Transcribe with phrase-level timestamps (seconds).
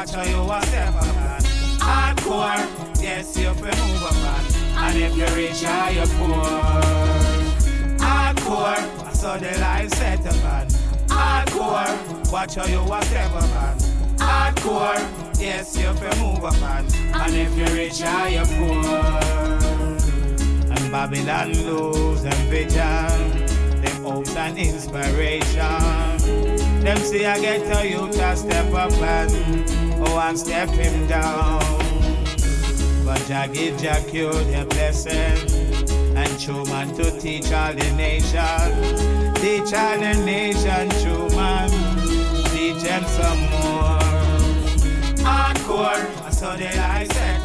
[0.00, 1.42] watch how you a step up man.
[1.78, 4.44] Hardcore, yes you fi move up man.
[4.78, 6.44] And if you rich or you poor.
[7.98, 10.68] Hardcore, so the light set up man.
[11.08, 13.78] Hardcore, watch how you a step up man.
[14.16, 16.86] Hardcore, yes you fi move up man.
[17.12, 18.86] And if you rich or you poor.
[20.72, 26.20] And Babylon lose them vision them hopes and inspiration.
[26.82, 29.30] Them see I get to you to step up and
[30.00, 30.36] oh I'm
[30.70, 31.60] him down.
[33.04, 35.70] But I give Jah cure the blessing
[36.16, 39.34] and true man to teach all the nation.
[39.34, 41.70] Teach all the nation, true man.
[42.50, 43.98] Teach them some more.
[45.24, 47.40] Hardcore, I saw the light set.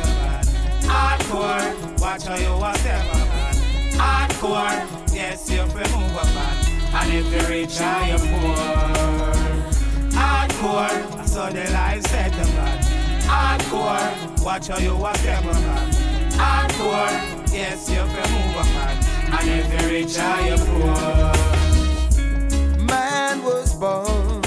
[0.84, 3.56] Hardcore, watch how you walk step man.
[3.94, 5.16] Hardcore.
[5.16, 6.76] Yes, you fi move up man.
[6.94, 7.58] And if you or
[8.08, 8.96] you poor.
[10.12, 12.80] Hardcore, Saw the life set up man.
[13.24, 15.92] Hardcore, watch how you walk them man.
[16.32, 18.96] Hardcore, yes, you fi move man.
[19.36, 20.16] And if you rich
[20.48, 21.34] you poor.
[22.86, 24.42] Man was born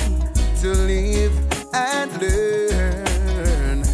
[0.63, 1.35] to live
[1.75, 3.85] and learn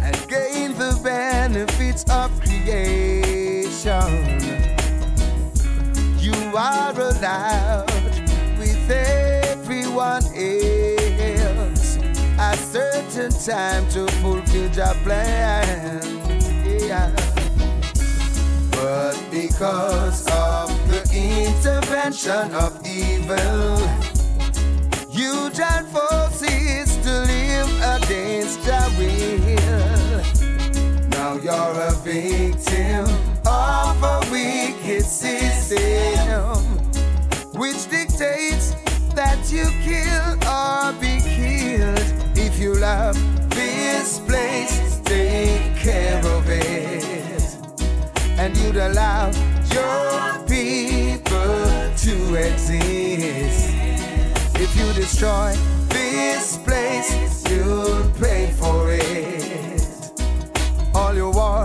[0.00, 3.50] and gain the benefits of creation
[6.18, 7.89] you are allowed
[13.10, 16.00] certain time to fulfill your plan.
[16.66, 17.10] Yeah.
[18.70, 23.78] But because of the intervention of evil,
[25.10, 30.22] you join forces to live against your will.
[31.10, 33.04] Now you're a victim
[33.44, 36.54] of a wicked system
[37.58, 38.74] which dictates
[39.14, 39.66] that you
[42.90, 43.12] You
[43.50, 47.44] this place, take care of it.
[48.36, 49.30] And you'd allow
[49.70, 51.54] your people
[52.04, 53.70] to exist.
[54.56, 55.54] If you destroy
[55.88, 57.10] this place,
[57.48, 59.86] you'll pay for it.
[60.92, 61.59] All your wars,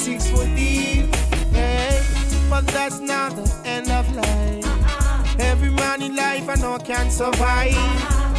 [0.00, 1.14] six foot deep.
[1.52, 2.02] Hey,
[2.48, 4.79] but that's not the end of life.
[5.40, 7.74] Every man in life I know can survive.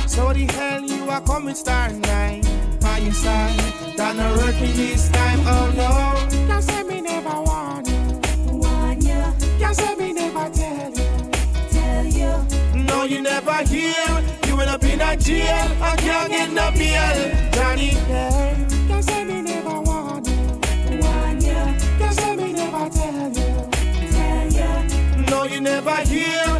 [0.10, 2.42] So the hell you are coming star nine
[2.80, 3.60] by your side.
[3.98, 6.48] That not working this time, oh no.
[6.48, 8.58] Can't say me never want you.
[8.58, 9.24] Want you.
[9.60, 11.12] Can't say me never tell you
[13.02, 14.06] know you never hear.
[14.48, 15.68] You end up in a jail.
[15.82, 17.52] I can't get no bail.
[17.52, 18.68] Johnny, yeah.
[18.88, 21.00] Can't say me never want you.
[21.00, 21.62] Want you.
[22.00, 23.52] Can't say me never tell you.
[24.16, 25.26] Tell you.
[25.32, 26.51] No, you never hear.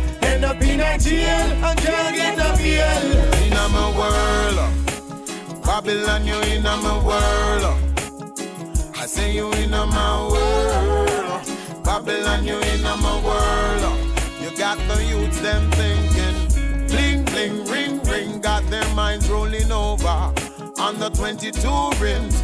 [1.02, 1.66] A jail.
[1.66, 3.34] I can't get no bail.
[3.44, 4.60] In my world.
[4.60, 7.64] Uh, Babylon, you in my world.
[7.64, 11.10] Uh, I say you in my world.
[11.10, 13.98] Uh, Babylon, you in my world.
[14.42, 20.32] You got the youths them thinking, bling bling ring ring, got their minds rolling over
[20.80, 21.58] on the 22
[22.00, 22.44] rims.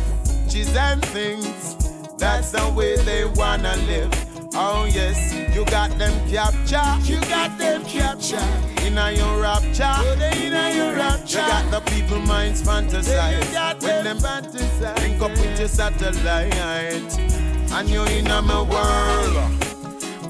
[0.52, 1.76] Cheese and things,
[2.18, 4.27] that's the way they wanna live.
[4.60, 8.42] Oh yes, you got them capture, you got them capture.
[8.82, 11.38] In your rapture, oh, they in your rapture.
[11.38, 13.84] You got the people minds fantasize.
[13.84, 19.68] When them fantasize, link up with your satellite, and you're in my world.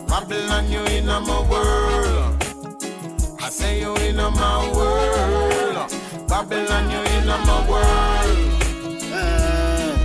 [0.10, 2.44] Babylon, you in my world.
[3.40, 5.90] I say you in a my world.
[6.28, 8.38] Babylon, you in my world.
[9.10, 9.96] Uh.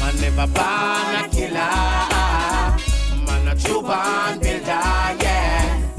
[0.00, 2.11] Man never born a killer.
[3.92, 5.90] Man a true builder, yeah.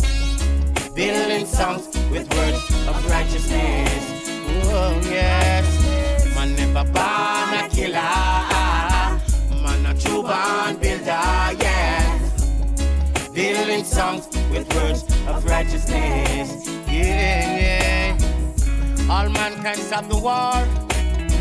[0.95, 4.03] Building songs with words of righteousness.
[4.65, 5.67] Oh yes.
[6.35, 8.01] Man never born a killer.
[9.61, 12.19] Man a true born builder, yeah
[13.33, 16.67] building songs with words of righteousness.
[16.87, 19.09] Yeah, yeah.
[19.09, 20.55] All mankind stop the war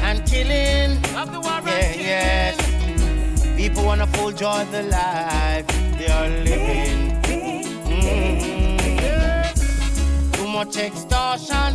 [0.02, 0.96] and killing.
[1.16, 2.06] Of the war yeah, and killing.
[2.06, 3.56] yes.
[3.56, 5.51] People wanna full joy the life
[6.02, 7.22] they are living.
[7.86, 8.76] Mm-hmm.
[10.32, 11.74] Too much extortion.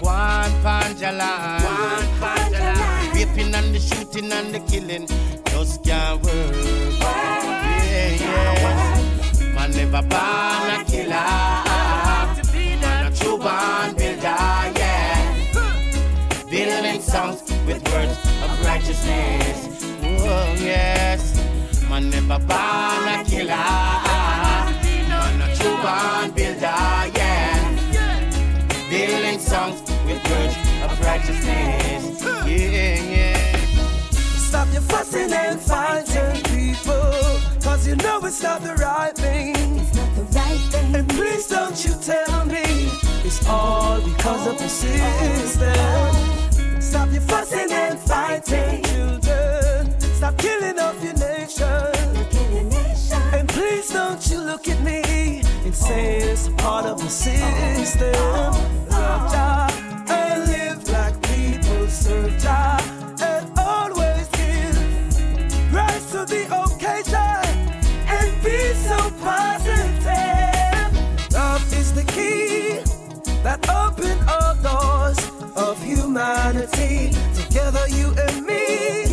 [0.00, 1.62] One panjalan.
[1.64, 3.14] One panjalan.
[3.14, 5.06] Raping and the shooting and the killing
[5.46, 6.54] just can't work.
[7.88, 9.54] Yeah, yeah.
[9.54, 11.30] Man never born a killer.
[12.82, 14.42] Man a true born builder,
[14.80, 15.18] yeah.
[16.50, 19.58] Building songs with words of righteousness.
[20.02, 21.49] Oh, yes.
[22.00, 23.56] Man never born a killer.
[25.08, 27.50] Man a true born builder, yeah.
[28.88, 32.22] Building songs with words of righteousness.
[32.22, 33.56] Yeah, yeah.
[34.10, 37.12] Stop your fussing and fighting, people.
[37.62, 39.54] Cause you know it's not the right thing.
[39.78, 40.94] It's not the right thing.
[40.94, 42.64] And please don't you tell me
[43.24, 45.70] it's all because of the system.
[46.80, 49.39] Stop your fussing and fighting, children.
[50.20, 51.66] Stop killing off your nation.
[53.32, 58.12] And please don't you look at me and say it's a part of the system.
[58.90, 59.70] Love Jah
[60.12, 62.78] and live like people serve Jah
[63.22, 67.46] and always give rise to the occasion
[68.06, 70.92] and be so positive.
[71.32, 72.82] Love is the key
[73.42, 75.18] that open all doors
[75.56, 77.12] of humanity.
[77.32, 79.09] Together, you and me,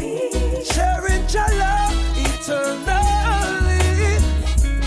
[1.63, 3.80] love eternally.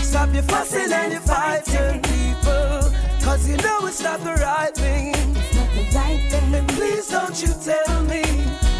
[0.03, 2.91] Stop your fussing and your fighting, people.
[3.23, 5.13] Cause you know it's not the right thing.
[5.15, 6.53] It's not the right thing.
[6.55, 8.23] And please don't you tell me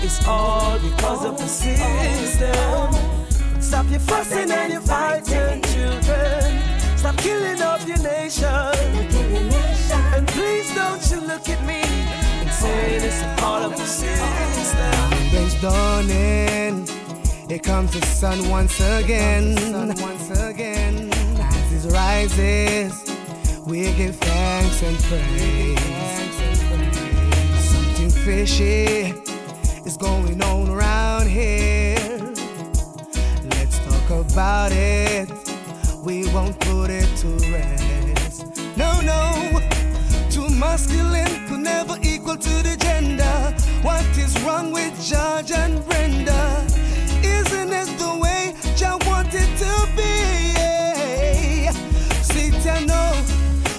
[0.03, 2.91] it's all because of the system.
[3.61, 6.61] Stop your fussing and your fighting, children.
[6.97, 8.45] Stop killing off your nation.
[8.93, 9.61] Your.
[10.13, 15.09] And please don't you look at me and say it's a part of the system.
[15.31, 16.90] Day's dawning.
[17.51, 19.57] Here comes the sun once again.
[19.99, 21.09] Once again.
[21.37, 22.93] As it rises,
[23.65, 25.77] we give thanks and praise.
[27.59, 29.13] Something fishy
[29.85, 31.97] is going on around here.
[33.49, 35.29] Let's talk about it.
[36.05, 38.45] We won't put it to rest.
[38.77, 39.59] No, no.
[40.29, 43.53] Too masculine could never equal to the gender.
[43.81, 46.80] What is wrong with George and Brenda?
[47.73, 50.13] Isn't the way Jah wanted to be?
[52.21, 53.11] See, I know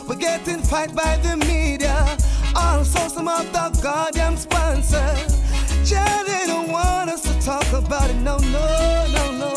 [0.08, 2.16] we're getting fight by the media.
[2.54, 5.40] Also, some of the goddamn sponsors.
[5.84, 8.16] Jah they don't want us to talk about it.
[8.16, 9.54] No, no, no, no.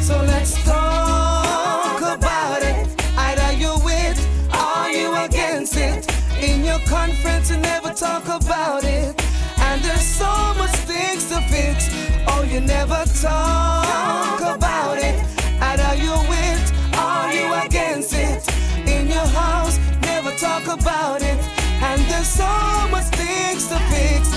[0.00, 2.86] So let's talk about it.
[3.16, 4.18] Either you with
[4.54, 6.06] or you against it.
[6.40, 9.20] In your conference, you never talk about it.
[9.58, 12.09] And there's so much things to fix.
[12.28, 15.24] Oh, you never talk about it.
[15.60, 18.46] Either you with or you against it.
[18.86, 21.38] In your house, never talk about it.
[21.82, 22.46] And there's so
[22.90, 24.30] much things to fix.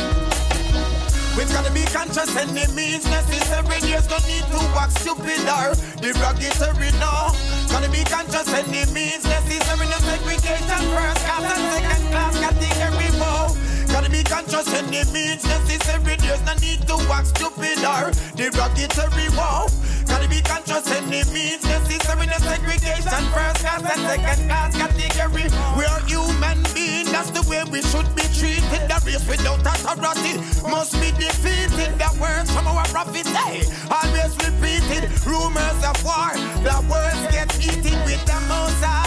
[1.35, 3.79] We've gotta be conscious enemies necessary.
[3.81, 7.33] There's no need to act stupid or derogatory, no.
[7.69, 9.87] Gotta be conscious enemies necessary.
[9.89, 13.02] No segregation, first class and second class category,
[14.23, 14.43] whoa.
[14.43, 16.15] Gotta be conscious enemies necessary.
[16.17, 19.67] There's no need to act stupid or derogatory, whoa.
[20.07, 22.27] Gotta be conscious enemies necessary.
[22.27, 25.47] No segregation, first class and second class category.
[25.77, 28.83] We are human beings, that's the way we should be treated.
[28.87, 30.39] The race without authority
[30.69, 31.97] must be defeated.
[31.99, 35.09] The words from our prophets say, always repeated.
[35.25, 39.02] Rumors of war, the words get eaten with the most.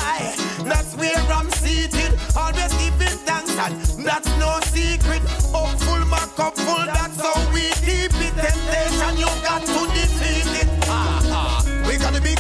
[0.67, 5.23] That's where I'm seated, always giving thanks, and that's no secret.
[5.55, 5.71] Oh,
[6.09, 8.35] Mark up full, that's how we keep it.
[8.35, 9.96] Temptation, you got to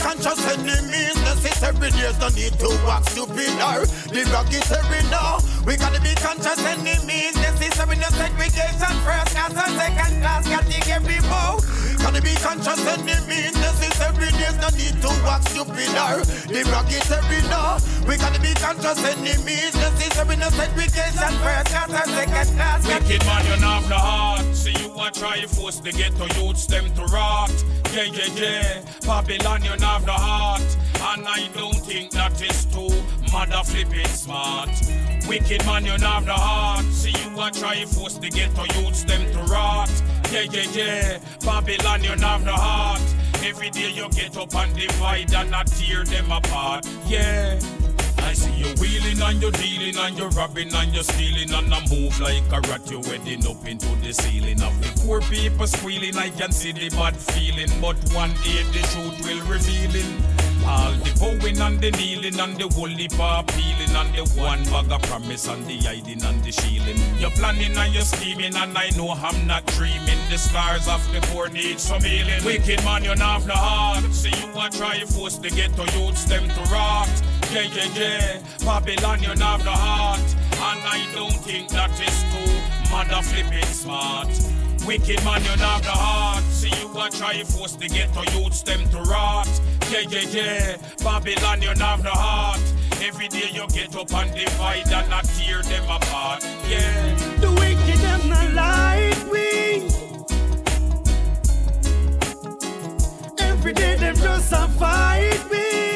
[0.06, 1.90] conscious enemies necessary.
[1.90, 3.82] There's no need to act stupid or
[4.14, 5.02] derogatory.
[5.10, 7.96] No, we gotta be conscious enemies necessary.
[7.98, 11.18] No segregation, first class and second class category.
[11.26, 11.58] Whoa.
[11.98, 14.30] Gotta be conscious enemies necessary.
[14.38, 16.22] There's no need to act stupid or
[16.54, 17.42] derogatory.
[17.50, 20.36] No, we gotta be conscious enemies necessary.
[20.36, 24.54] No segregation, first class and second class Wicked man, you have no heart.
[24.54, 27.50] See you a try force the ghetto youths them to rot.
[27.96, 28.82] Yeah, yeah, yeah.
[29.06, 30.60] Babylon, you have no heart.
[31.00, 32.90] And I don't think that is too
[33.32, 34.68] mother flipping smart.
[35.26, 36.84] Wicked man, you have no heart.
[36.92, 39.90] See you a try force the ghetto youths them to rot.
[40.30, 41.18] Yeah, yeah, yeah.
[41.40, 43.00] Babylon, you have no heart.
[43.42, 46.86] Every day you get up and divide and not tear them apart.
[47.06, 47.58] Yeah.
[48.26, 51.80] I see you wheeling and you dealing and you robbing and you stealing and I
[51.88, 52.90] move like a rat.
[52.90, 56.16] You wedding up into the ceiling of the poor people squealing.
[56.16, 60.18] I can see the bad feeling, but one day the truth will revealing.
[60.66, 64.90] All the bowing and the kneeling and the holy heap peeling and the one bag
[64.90, 66.98] of promise and the hiding and the shielding.
[67.20, 70.18] You're planning and you're scheming and I know I'm not dreaming.
[70.30, 72.44] The scars of the poor need some healing.
[72.44, 74.12] Wicked man, you not have no heart.
[74.12, 77.08] See you want try force to get to youths them to rot.
[77.50, 78.38] Yeah, yeah, yeah.
[78.64, 80.20] Babylon, you have no heart.
[80.20, 84.28] And I don't think that is too mother flipping smart.
[84.86, 86.42] Wicked man, you have the heart.
[86.44, 89.48] See you want try force to get to youths them to rot.
[89.90, 90.76] Yeah, yeah, yeah.
[91.02, 92.60] Babylon, you have the heart.
[93.02, 96.42] Every day you get up and divide and not tear them apart.
[96.68, 97.14] Yeah.
[97.40, 99.86] The wicked them not like we.
[103.38, 105.95] Every day them just a fight me.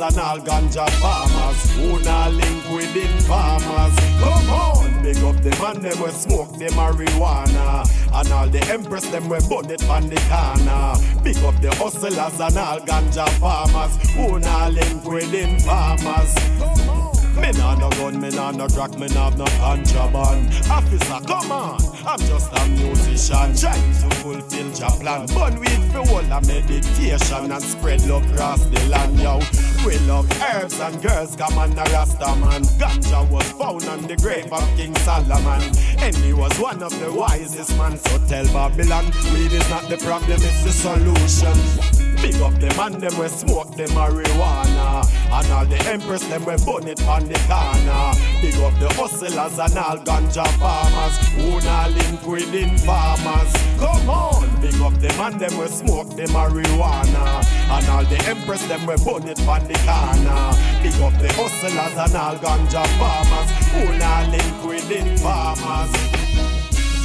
[0.00, 3.96] And all ganja farmers Who not link with farmers.
[4.20, 5.02] Come on!
[5.02, 7.86] Big up the and them we smoke the marijuana.
[8.12, 11.22] And all the empress them we burn it on the corner.
[11.22, 16.99] Big up the hustlers and all ganja farmers Who not link with farmers
[17.36, 20.48] me nah no gun, me nah no crack, me nah no contraband.
[20.70, 25.26] Officer, come on, I'm just a musician trying to fulfill your plan.
[25.26, 29.40] Burn weed for all a meditation and spread love across the land, yo.
[29.84, 32.62] We love herbs and girls, come on, a Rasta man.
[32.78, 35.62] Ganja was found on the grave of King Solomon,
[35.98, 37.96] and he was one of the wisest man.
[37.98, 41.99] So tell Babylon, weed is not the problem, it's the solution.
[42.22, 45.06] Big up them and them we smoke the marijuana.
[45.32, 48.12] And all the empress them we burn it on the corner.
[48.42, 51.16] Big up the hustlers and all ganja farmers.
[51.34, 54.60] Who not link with farmers Come on!
[54.60, 57.42] Big up them and them we smoke the marijuana.
[57.70, 60.52] And all the empress them we burn it on the corner.
[60.82, 63.48] Big up the hustlers and all ganja farmers.
[63.72, 66.20] Who not link with farmers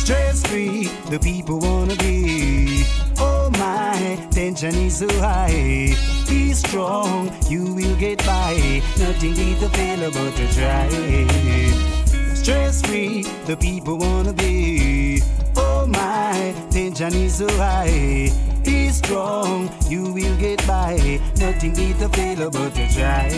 [0.05, 2.64] Stress free, the people wanna be.
[3.95, 5.95] My, tension is so high.
[6.27, 8.81] Be strong, you will get by.
[8.99, 10.89] Nothing fail but to try.
[12.33, 15.21] Stress free, the people wanna be.
[15.55, 18.29] Oh my, tension is so high.
[18.65, 21.21] Be strong, you will get by.
[21.37, 23.29] Nothing fail but to try.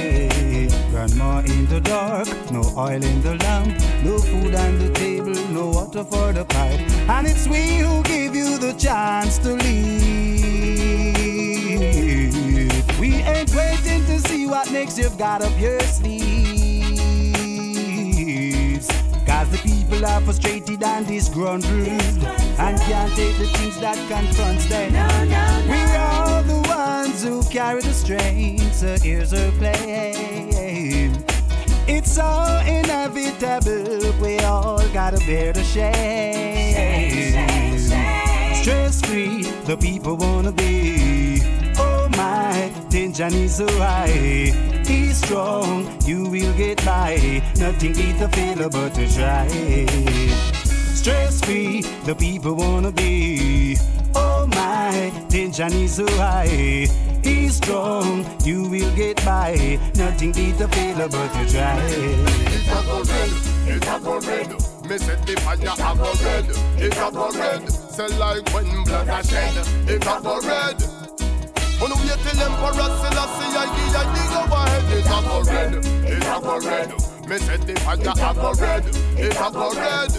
[0.89, 5.67] Grandma in the dark, no oil in the lamp, no food on the table, no
[5.67, 6.79] water for the pipe.
[7.09, 10.16] And it's we who give you the chance to leave.
[13.07, 16.27] We ain't waiting to see what next you've got up your sleeves.
[19.25, 24.91] Cause the people are frustrated and disgruntled and can't take the things that confronts them.
[25.69, 31.23] We are the ones who carry the strain, so here's a claim.
[31.87, 36.75] It's so inevitable, we all gotta bear the shame.
[38.53, 41.06] Stress free, the people wanna be.
[43.17, 44.83] Oh tension is so high.
[44.85, 47.41] Be strong, you will get by.
[47.57, 49.47] Nothing beats a failure but to try.
[50.93, 53.75] Stress free, the people wanna be.
[54.13, 56.85] Oh my, tension is so high.
[57.23, 59.79] Be strong, you will get by.
[59.95, 61.79] Nothing beats a failure but to try.
[61.79, 63.31] It a go red,
[63.67, 64.49] it a go red.
[64.87, 66.45] Me set the fire a go red,
[66.79, 67.67] it a go red.
[67.67, 69.57] Say like when blood a shed,
[69.89, 70.96] it a go red.
[72.39, 75.73] Emperor Selassie I give I dig overhead, it a go red,
[76.05, 76.89] it a go red.
[77.27, 78.85] Me said the fire a go red,
[79.17, 80.11] it a go red.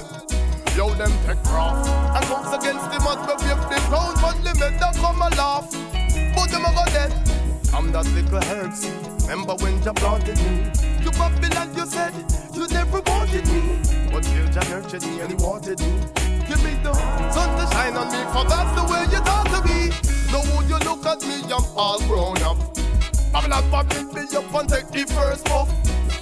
[0.76, 4.54] Yo, them take cross and comes against the mud, but wave the crown, but the
[4.58, 5.70] men come a laugh.
[6.34, 7.12] But them a go dead.
[7.75, 8.87] I'm that little herbs.
[9.22, 10.70] Remember when you planted me?
[11.02, 12.14] You Babylon, you said
[12.54, 16.00] you never wanted me, but still Jah nurtured me and He wanted me.
[16.48, 16.94] Give me the
[17.30, 19.88] sun to shine on me, for that's the way you thought to be.
[20.32, 22.58] Now would you look at me, I'm all grown up.
[23.32, 25.68] Babylon pop me up and take the first puff.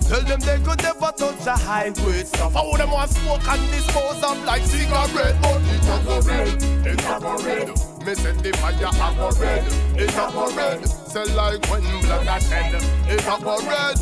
[0.07, 2.55] Tell them they could never touch a high grade stuff.
[2.55, 6.63] I would them want smoke and dispose of like cigarette, but it a go red,
[6.87, 7.69] it a go red.
[8.07, 9.67] Me set the fire a go red,
[9.99, 10.87] it a go red.
[10.87, 12.79] Say like when blood a shed,
[13.11, 13.99] it a go red.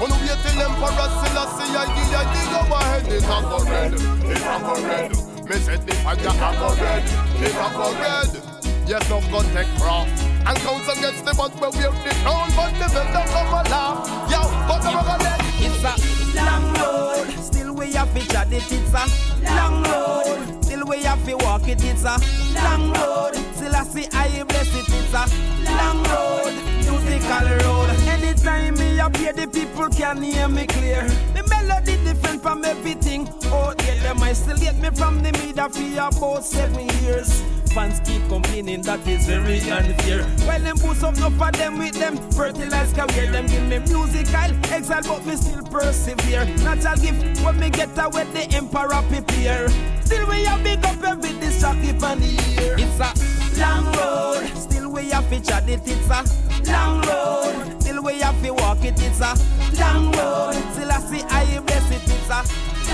[0.00, 3.60] When we wait till Emperor Selassie I give I dig over head, it a go
[3.68, 5.12] red, it a go red.
[5.44, 7.04] Me set the fire a go red,
[7.44, 8.53] it a go red.
[8.86, 10.08] Yes, no go take cross
[10.46, 14.04] and counts against the butt where we're the crown, but the belt don't come along.
[14.30, 18.62] Yo, but the rubber let It's a long road, still we have to chat it.
[18.70, 21.82] It's a long road, still we have to walk it.
[21.82, 22.18] It's a
[22.52, 24.84] long road, still I see I bless it.
[24.86, 25.24] It's a
[25.64, 26.52] long road,
[26.84, 27.88] musical road.
[28.06, 31.08] Anytime me here, the people can hear me clear.
[31.32, 33.30] The melody different from everything.
[33.44, 37.42] Oh, yeah, them I still get me from the media for about seven years
[37.74, 40.22] fans keep complaining that is very unfair.
[40.46, 43.32] Well, them boost up enough for them with them fertilized career.
[43.32, 46.44] Them give me musical exile, but me still persevere.
[46.62, 49.68] Natural gift when me get with the emperor prepare.
[50.04, 52.30] Still we have big up this jockey on the
[52.62, 52.76] ear.
[52.78, 54.46] It's a long road.
[54.56, 55.80] Still we have chat it.
[55.84, 57.82] It's a long road.
[57.82, 58.94] Still we have to walk it.
[59.02, 59.34] It's a
[59.80, 60.54] long road.
[60.74, 62.02] Still I see I bless it.
[62.06, 62.40] It's a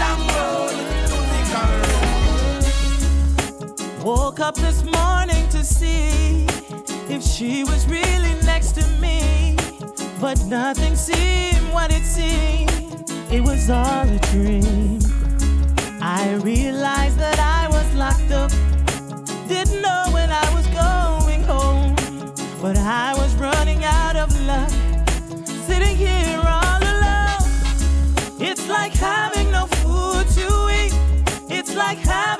[0.00, 0.72] long road.
[0.72, 2.16] Musical road.
[2.16, 2.19] Uh.
[4.02, 6.46] Woke up this morning to see
[7.14, 9.56] if she was really next to me.
[10.18, 13.04] But nothing seemed what it seemed.
[13.30, 15.00] It was all a dream.
[16.00, 18.50] I realized that I was locked up.
[19.48, 21.94] Didn't know when I was going home.
[22.62, 24.70] But I was running out of luck.
[25.66, 27.42] Sitting here all alone.
[28.40, 30.46] It's like having no food to
[30.80, 30.94] eat.
[31.50, 32.39] It's like having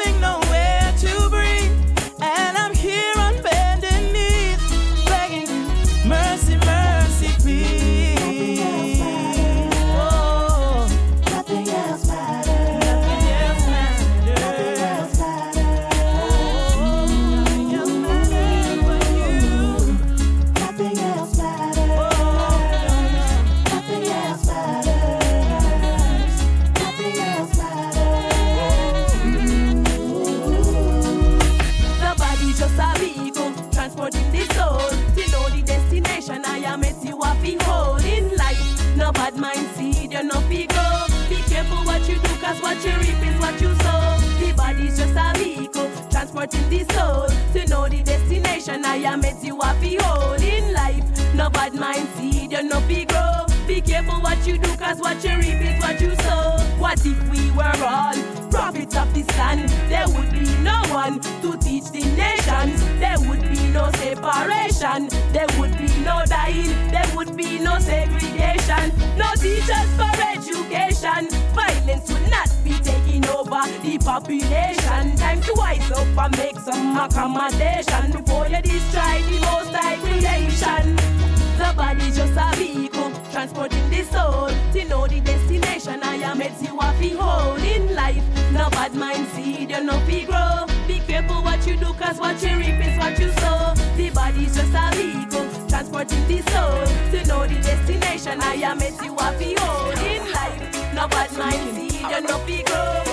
[52.62, 53.46] you no fi grow.
[53.66, 56.58] Be careful what you do, cause what you reap is what you sow.
[56.78, 58.14] What if we were all
[58.50, 59.68] prophets of this land?
[59.88, 62.82] There would be no one to teach the nations.
[62.98, 65.08] There would be no separation.
[65.32, 66.74] There would be no dying.
[66.90, 68.92] There would be no segregation.
[69.16, 71.28] No teachers for education.
[71.54, 75.16] Violence would not be taking over the population.
[75.16, 81.19] Time to wise up and make some accommodation before you destroy the most high creation.
[81.60, 86.00] The body's just a vehicle transporting the soul to know the destination.
[86.02, 88.24] I am it you have to in life.
[88.50, 90.64] No bad mind seed, you no fi grow.
[90.88, 93.74] Be careful what you do, cause what you reap is what you sow.
[93.98, 96.80] The body's just a vehicle transporting the soul
[97.12, 98.40] to know the destination.
[98.40, 100.94] I am it you have to in life.
[100.94, 103.09] No bad mind seed, you no fi grow.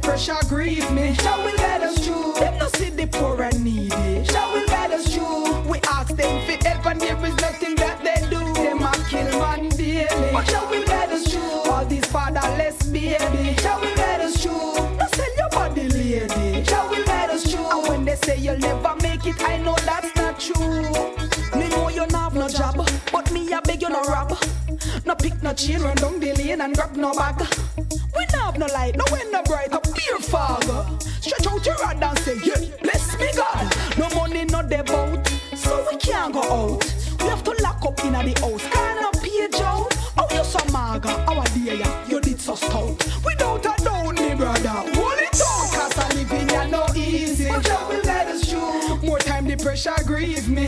[0.00, 1.14] The pressure grieve me.
[1.14, 2.34] Jah will let us through.
[2.34, 4.22] Them no see the poor and needy.
[4.24, 5.60] Jah will let us through.
[5.70, 8.40] We ask them for help and there is nothing that they do.
[8.54, 10.32] Them a kill man daily.
[10.32, 11.72] But Jah will let us through.
[11.72, 13.54] All these fatherless baby.
[13.62, 14.74] Jah will let us through.
[14.98, 16.62] No sell your body lady.
[16.62, 17.70] Jah will let us through.
[17.70, 20.82] And when they say you'll never make it, I know that's not true.
[21.58, 22.76] Me know you not have no job,
[23.12, 24.36] but me a beg you no rob.
[25.04, 27.42] No pick no chain, run down the lane and grab no bag.
[28.58, 30.64] No light, no wind, no bright, a beer fog.
[31.20, 33.72] Stretch out your rod and say, yeah, bless me God.
[33.96, 36.84] No money, no boat, so we can't go out.
[37.20, 39.94] We have to lock up in the house, can't page out.
[40.18, 42.98] Oh, you're so maga, our dear, ya, you did so stout.
[43.24, 47.46] Without a doubt, me brother, hold it down, cause I live in ya no easy.
[47.48, 48.52] But Jah will let us.
[49.04, 50.66] More time the pressure grieve me.